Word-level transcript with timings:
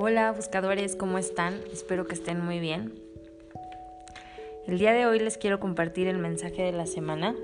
Hola 0.00 0.30
buscadores, 0.30 0.94
¿cómo 0.94 1.18
están? 1.18 1.60
Espero 1.72 2.06
que 2.06 2.14
estén 2.14 2.40
muy 2.40 2.60
bien. 2.60 2.94
El 4.68 4.78
día 4.78 4.92
de 4.92 5.06
hoy 5.06 5.18
les 5.18 5.38
quiero 5.38 5.58
compartir 5.58 6.06
el 6.06 6.18
mensaje 6.18 6.62
de 6.62 6.70
la 6.70 6.86
semana. 6.86 7.34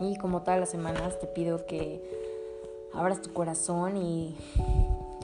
Y 0.00 0.16
como 0.16 0.42
todas 0.42 0.58
las 0.58 0.70
semanas 0.70 1.20
te 1.20 1.28
pido 1.28 1.66
que 1.66 2.02
abras 2.92 3.22
tu 3.22 3.32
corazón 3.32 3.96
y 3.96 4.34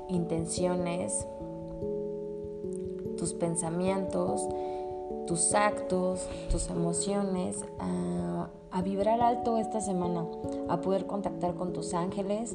intenciones, 0.08 1.26
tus 3.18 3.34
pensamientos, 3.34 4.46
tus 5.27 5.57
actos, 5.57 6.29
tus 6.52 6.70
emociones 6.70 7.64
a, 7.80 8.48
a 8.70 8.82
vibrar 8.82 9.20
alto 9.20 9.59
esta 9.59 9.80
semana, 9.80 10.25
a 10.68 10.80
poder 10.82 11.07
contactar 11.07 11.54
con 11.56 11.72
tus 11.72 11.95
ángeles 11.95 12.54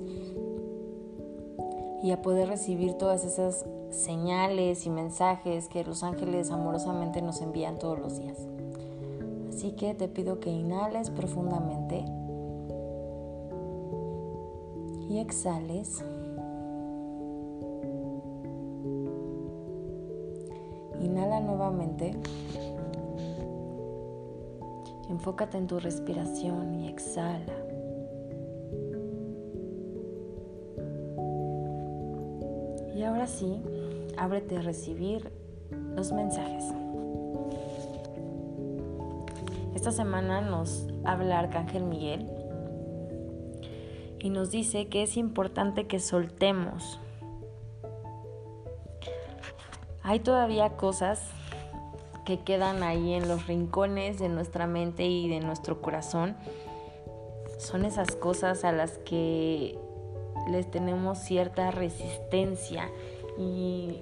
y 2.05 2.11
a 2.11 2.21
poder 2.21 2.47
recibir 2.49 2.93
todas 2.93 3.25
esas 3.25 3.65
señales 3.89 4.85
y 4.85 4.91
mensajes 4.91 5.67
que 5.67 5.83
los 5.83 6.03
ángeles 6.03 6.51
amorosamente 6.51 7.19
nos 7.23 7.41
envían 7.41 7.79
todos 7.79 7.97
los 7.97 8.19
días. 8.19 8.37
Así 9.49 9.71
que 9.71 9.95
te 9.95 10.07
pido 10.07 10.39
que 10.39 10.51
inhales 10.51 11.09
profundamente 11.09 12.05
y 15.09 15.17
exhales. 15.17 16.05
Inhala 21.01 21.39
nuevamente. 21.39 22.15
Enfócate 25.09 25.57
en 25.57 25.65
tu 25.65 25.79
respiración 25.79 26.75
y 26.75 26.87
exhala. 26.87 27.64
Y 32.95 33.03
ahora 33.03 33.27
sí, 33.27 33.61
ábrete 34.17 34.57
a 34.57 34.61
recibir 34.61 35.29
los 35.95 36.13
mensajes. 36.13 36.63
Esta 39.75 39.91
semana 39.91 40.39
nos 40.39 40.87
habla 41.03 41.39
Arcángel 41.39 41.83
Miguel 41.83 42.25
y 44.19 44.29
nos 44.29 44.49
dice 44.49 44.87
que 44.87 45.03
es 45.03 45.17
importante 45.17 45.87
que 45.87 45.99
soltemos. 45.99 47.01
Hay 50.01 50.21
todavía 50.21 50.77
cosas 50.77 51.21
que 52.25 52.39
quedan 52.39 52.81
ahí 52.81 53.13
en 53.13 53.27
los 53.27 53.45
rincones 53.45 54.19
de 54.19 54.29
nuestra 54.29 54.67
mente 54.67 55.05
y 55.05 55.27
de 55.27 55.41
nuestro 55.41 55.81
corazón. 55.81 56.37
Son 57.59 57.83
esas 57.83 58.15
cosas 58.15 58.63
a 58.63 58.71
las 58.71 58.97
que 58.99 59.77
les 60.47 60.69
tenemos 60.69 61.17
cierta 61.19 61.71
resistencia 61.71 62.89
y, 63.37 64.01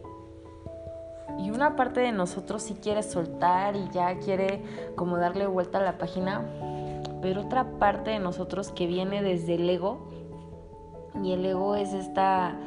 y 1.40 1.50
una 1.50 1.76
parte 1.76 2.00
de 2.00 2.12
nosotros 2.12 2.64
sí 2.64 2.76
quiere 2.76 3.04
soltar 3.04 3.76
y 3.76 3.90
ya 3.92 4.18
quiere 4.20 4.62
como 4.96 5.18
darle 5.18 5.48
vuelta 5.48 5.80
a 5.80 5.82
la 5.82 5.98
página, 5.98 6.46
pero 7.22 7.42
otra 7.42 7.80
parte 7.80 8.12
de 8.12 8.20
nosotros 8.20 8.72
que 8.72 8.88
viene 8.88 9.22
desde 9.22 9.56
el 9.56 9.70
ego 9.70 10.08
y 11.24 11.32
el 11.32 11.46
ego 11.46 11.76
es 11.76 11.94
esta 11.94 12.58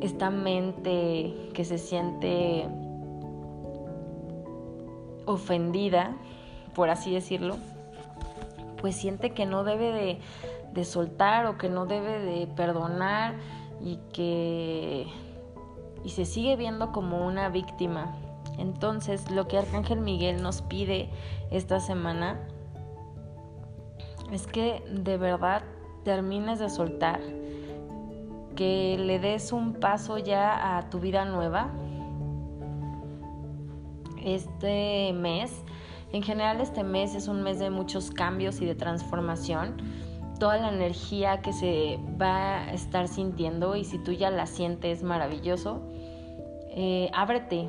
esta 0.00 0.30
mente 0.30 1.50
que 1.54 1.64
se 1.64 1.78
siente 1.78 2.68
ofendida, 5.24 6.16
por 6.74 6.90
así 6.90 7.12
decirlo, 7.12 7.56
pues 8.80 8.96
siente 8.96 9.30
que 9.30 9.46
no 9.46 9.64
debe 9.64 9.92
de, 9.92 10.18
de 10.76 10.84
soltar 10.84 11.46
o 11.46 11.56
que 11.56 11.68
no 11.70 11.86
debe 11.86 12.20
de 12.20 12.46
perdonar 12.46 13.34
y 13.82 13.96
que 14.12 15.06
y 16.04 16.10
se 16.10 16.24
sigue 16.24 16.54
viendo 16.54 16.92
como 16.92 17.26
una 17.26 17.48
víctima. 17.48 18.14
Entonces, 18.58 19.28
lo 19.30 19.48
que 19.48 19.58
Arcángel 19.58 20.00
Miguel 20.00 20.40
nos 20.40 20.62
pide 20.62 21.10
esta 21.50 21.80
semana 21.80 22.38
es 24.30 24.46
que 24.46 24.84
de 24.88 25.16
verdad 25.16 25.62
termines 26.04 26.60
de 26.60 26.68
soltar, 26.68 27.20
que 28.54 28.96
le 28.98 29.18
des 29.18 29.52
un 29.52 29.74
paso 29.74 30.18
ya 30.18 30.78
a 30.78 30.90
tu 30.90 31.00
vida 31.00 31.24
nueva. 31.24 31.70
Este 34.24 35.12
mes, 35.12 35.64
en 36.12 36.22
general 36.22 36.60
este 36.60 36.84
mes 36.84 37.14
es 37.14 37.26
un 37.28 37.42
mes 37.42 37.58
de 37.58 37.70
muchos 37.70 38.10
cambios 38.10 38.60
y 38.60 38.66
de 38.66 38.74
transformación 38.74 39.76
toda 40.38 40.58
la 40.58 40.68
energía 40.68 41.40
que 41.40 41.52
se 41.52 41.98
va 42.20 42.64
a 42.64 42.72
estar 42.72 43.08
sintiendo 43.08 43.76
y 43.76 43.84
si 43.84 43.98
tú 43.98 44.12
ya 44.12 44.30
la 44.30 44.46
sientes 44.46 45.02
maravilloso, 45.02 45.80
eh, 46.70 47.10
ábrete, 47.14 47.68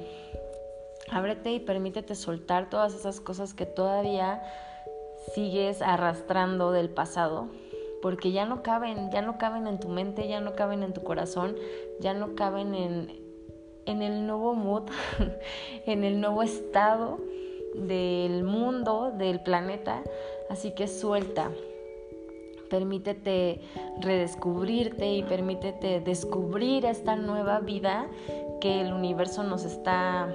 ábrete 1.09 1.53
y 1.53 1.59
permítete 1.59 2.16
soltar 2.16 2.69
todas 2.69 2.94
esas 2.94 3.19
cosas 3.19 3.53
que 3.53 3.66
todavía 3.66 4.41
sigues 5.33 5.81
arrastrando 5.81 6.72
del 6.72 6.89
pasado, 6.89 7.47
porque 8.01 8.31
ya 8.31 8.45
no 8.45 8.63
caben, 8.63 9.11
ya 9.11 9.22
no 9.22 9.38
caben 9.38 9.67
en 9.67 9.79
tu 9.79 9.89
mente, 9.89 10.27
ya 10.27 10.41
no 10.41 10.53
caben 10.53 10.83
en 10.83 10.94
tu 10.94 11.03
corazón, 11.03 11.56
ya 12.00 12.13
no 12.13 12.35
caben 12.35 12.75
en, 12.75 13.22
en 13.85 14.01
el 14.01 14.27
nuevo 14.27 14.53
mood, 14.53 14.89
en 15.85 16.03
el 16.03 16.19
nuevo 16.19 16.44
estado 16.44 17.19
del 17.75 18.44
mundo, 18.44 19.11
del 19.11 19.41
planeta, 19.41 20.03
así 20.50 20.72
que 20.72 20.88
suelta, 20.88 21.51
permítete 22.69 23.61
redescubrirte 24.00 25.13
y 25.13 25.23
permítete 25.23 26.00
descubrir 26.00 26.85
esta 26.85 27.16
nueva 27.16 27.59
vida 27.59 28.07
que 28.61 28.81
el 28.81 28.94
universo 28.94 29.44
nos 29.44 29.66
está 29.66 30.28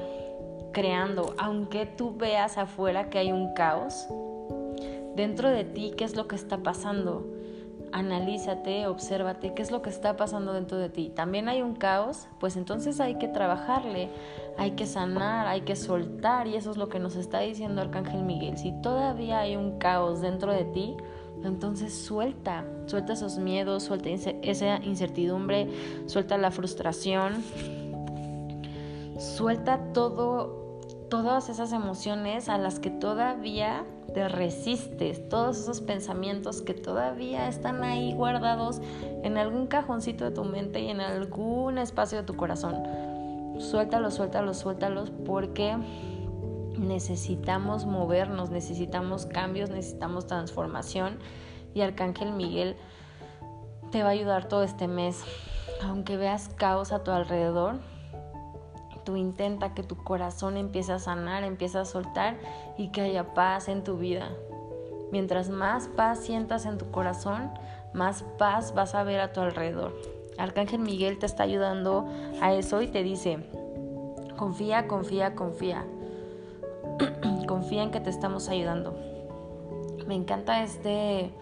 creando. 0.72 1.34
Aunque 1.38 1.86
tú 1.86 2.16
veas 2.16 2.58
afuera 2.58 3.10
que 3.10 3.18
hay 3.18 3.32
un 3.32 3.54
caos, 3.54 4.06
dentro 5.14 5.50
de 5.50 5.64
ti, 5.64 5.92
¿qué 5.96 6.04
es 6.04 6.16
lo 6.16 6.26
que 6.26 6.36
está 6.36 6.58
pasando? 6.58 7.26
Analízate, 7.92 8.86
obsérvate, 8.86 9.52
¿qué 9.52 9.60
es 9.60 9.70
lo 9.70 9.82
que 9.82 9.90
está 9.90 10.16
pasando 10.16 10.54
dentro 10.54 10.78
de 10.78 10.88
ti? 10.88 11.12
También 11.14 11.48
hay 11.50 11.60
un 11.60 11.74
caos, 11.74 12.26
pues 12.40 12.56
entonces 12.56 13.00
hay 13.00 13.16
que 13.16 13.28
trabajarle, 13.28 14.08
hay 14.56 14.70
que 14.72 14.86
sanar, 14.86 15.46
hay 15.46 15.60
que 15.60 15.76
soltar 15.76 16.46
y 16.46 16.56
eso 16.56 16.70
es 16.70 16.78
lo 16.78 16.88
que 16.88 16.98
nos 16.98 17.16
está 17.16 17.40
diciendo 17.40 17.82
Arcángel 17.82 18.22
Miguel. 18.22 18.56
Si 18.56 18.72
todavía 18.80 19.40
hay 19.40 19.56
un 19.56 19.78
caos 19.78 20.22
dentro 20.22 20.52
de 20.52 20.64
ti, 20.64 20.96
entonces 21.44 21.92
suelta, 21.92 22.64
suelta 22.86 23.14
esos 23.14 23.38
miedos, 23.38 23.84
suelta 23.84 24.08
esa 24.10 24.76
incertidumbre, 24.84 25.68
suelta 26.06 26.38
la 26.38 26.50
frustración, 26.50 27.42
suelta 29.18 29.92
todo, 29.92 30.78
todas 31.08 31.48
esas 31.48 31.72
emociones 31.72 32.48
a 32.48 32.58
las 32.58 32.78
que 32.78 32.90
todavía 32.90 33.84
te 34.14 34.28
resistes, 34.28 35.28
todos 35.28 35.58
esos 35.58 35.80
pensamientos 35.80 36.62
que 36.62 36.74
todavía 36.74 37.48
están 37.48 37.82
ahí 37.82 38.12
guardados 38.12 38.80
en 39.22 39.38
algún 39.38 39.66
cajoncito 39.66 40.24
de 40.24 40.30
tu 40.30 40.44
mente 40.44 40.80
y 40.80 40.88
en 40.88 41.00
algún 41.00 41.78
espacio 41.78 42.18
de 42.18 42.24
tu 42.24 42.36
corazón. 42.36 42.76
Suéltalos, 43.58 44.14
suéltalos, 44.14 44.58
suéltalos 44.58 45.10
porque 45.24 45.76
necesitamos 46.82 47.86
movernos, 47.86 48.50
necesitamos 48.50 49.26
cambios, 49.26 49.70
necesitamos 49.70 50.26
transformación 50.26 51.18
y 51.74 51.80
Arcángel 51.80 52.32
Miguel 52.32 52.76
te 53.90 54.02
va 54.02 54.10
a 54.10 54.12
ayudar 54.12 54.48
todo 54.48 54.62
este 54.62 54.88
mes. 54.88 55.22
Aunque 55.82 56.16
veas 56.16 56.48
caos 56.48 56.92
a 56.92 57.02
tu 57.02 57.10
alrededor, 57.10 57.80
tú 59.04 59.16
intenta 59.16 59.74
que 59.74 59.82
tu 59.82 59.96
corazón 59.96 60.56
empiece 60.56 60.92
a 60.92 60.98
sanar, 60.98 61.44
empiece 61.44 61.78
a 61.78 61.84
soltar 61.84 62.38
y 62.76 62.88
que 62.88 63.00
haya 63.00 63.34
paz 63.34 63.68
en 63.68 63.82
tu 63.84 63.96
vida. 63.96 64.30
Mientras 65.10 65.50
más 65.50 65.88
paz 65.88 66.20
sientas 66.20 66.66
en 66.66 66.78
tu 66.78 66.90
corazón, 66.90 67.50
más 67.92 68.22
paz 68.38 68.74
vas 68.74 68.94
a 68.94 69.02
ver 69.02 69.20
a 69.20 69.32
tu 69.32 69.40
alrededor. 69.40 69.94
Arcángel 70.38 70.80
Miguel 70.80 71.18
te 71.18 71.26
está 71.26 71.42
ayudando 71.42 72.06
a 72.40 72.54
eso 72.54 72.80
y 72.80 72.86
te 72.86 73.02
dice, 73.02 73.38
confía, 74.36 74.88
confía, 74.88 75.34
confía 75.34 75.84
confía 77.46 77.82
en 77.82 77.90
que 77.90 78.00
te 78.00 78.10
estamos 78.10 78.48
ayudando. 78.48 78.94
Me 80.06 80.14
encanta 80.14 80.62
este 80.62 81.32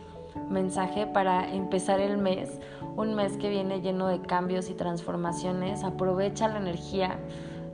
mensaje 0.49 1.07
para 1.07 1.53
empezar 1.53 2.01
el 2.01 2.19
mes, 2.19 2.61
un 2.97 3.15
mes 3.15 3.37
que 3.37 3.49
viene 3.49 3.81
lleno 3.81 4.07
de 4.07 4.21
cambios 4.21 4.71
y 4.71 4.75
transformaciones. 4.75 5.85
Aprovecha 5.85 6.49
la 6.49 6.59
energía, 6.59 7.19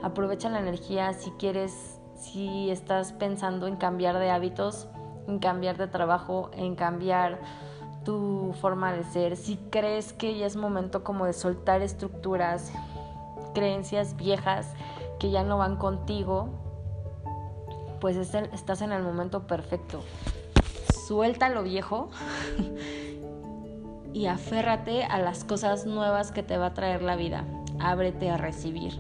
aprovecha 0.03 0.49
la 0.49 0.61
energía 0.61 1.13
si 1.13 1.31
quieres, 1.33 2.01
si 2.15 2.71
estás 2.71 3.13
pensando 3.13 3.67
en 3.67 3.77
cambiar 3.77 4.19
de 4.19 4.31
hábitos, 4.31 4.89
en 5.27 5.39
cambiar 5.39 5.77
de 5.77 5.89
trabajo, 5.89 6.51
en 6.55 6.77
cambiar 6.77 7.41
tu 8.05 8.55
forma 8.61 8.93
de 8.93 9.03
ser, 9.03 9.37
si 9.37 9.57
crees 9.57 10.13
que 10.13 10.39
ya 10.39 10.47
es 10.47 10.55
momento 10.55 11.03
como 11.03 11.27
de 11.27 11.33
soltar 11.33 11.83
estructuras, 11.83 12.71
creencias 13.53 14.17
viejas 14.17 14.73
que 15.19 15.33
ya 15.33 15.43
no 15.43 15.59
van 15.59 15.77
contigo, 15.77 16.51
pues 18.01 18.17
estás 18.17 18.83
en 18.83 18.93
el 18.93 19.03
momento 19.03 19.47
perfecto. 19.47 20.03
Suelta 21.07 21.49
lo 21.49 21.63
viejo 21.63 22.11
y 24.13 24.27
aférrate 24.27 25.05
a 25.05 25.19
las 25.19 25.45
cosas 25.45 25.87
nuevas 25.87 26.33
que 26.33 26.43
te 26.43 26.57
va 26.57 26.67
a 26.67 26.75
traer 26.75 27.03
la 27.03 27.17
vida. 27.17 27.45
ábrete 27.79 28.31
a 28.31 28.37
recibir. 28.37 28.99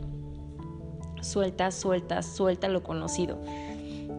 Suelta, 1.22 1.70
suelta, 1.70 2.22
suelta 2.22 2.68
lo 2.68 2.82
conocido. 2.82 3.38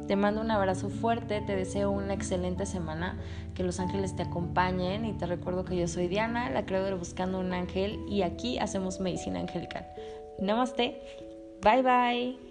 Te 0.08 0.16
mando 0.16 0.42
un 0.42 0.52
abrazo 0.52 0.90
fuerte, 0.90 1.42
te 1.42 1.56
deseo 1.56 1.92
una 1.92 2.14
excelente 2.14 2.66
semana, 2.66 3.18
que 3.54 3.64
los 3.64 3.80
ángeles 3.80 4.16
te 4.16 4.24
acompañen 4.24 5.06
y 5.06 5.14
te 5.14 5.26
recuerdo 5.26 5.66
que 5.66 5.76
yo 5.76 5.88
soy 5.88 6.08
Diana, 6.08 6.50
la 6.50 6.66
creadora 6.66 6.96
Buscando 6.96 7.40
un 7.40 7.54
Ángel 7.54 8.00
y 8.08 8.22
aquí 8.22 8.58
hacemos 8.58 9.00
medicina 9.00 9.40
angelical. 9.40 9.86
Namaste, 10.40 11.02
bye 11.62 11.82
bye. 11.82 12.47